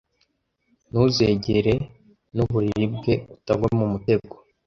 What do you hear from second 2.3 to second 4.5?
n’uburiri bwe! Utagwa mumutego